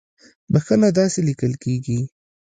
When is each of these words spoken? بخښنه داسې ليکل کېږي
بخښنه 0.51 0.89
داسې 0.99 1.19
ليکل 1.27 1.53
کېږي 1.63 1.99